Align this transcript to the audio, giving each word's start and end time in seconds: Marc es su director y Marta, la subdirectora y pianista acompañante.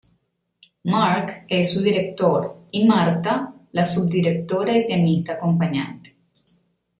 Marc 0.85 1.43
es 1.47 1.71
su 1.75 1.81
director 1.83 2.65
y 2.71 2.87
Marta, 2.87 3.53
la 3.71 3.85
subdirectora 3.85 4.75
y 4.75 4.87
pianista 4.87 5.33
acompañante. 5.33 6.15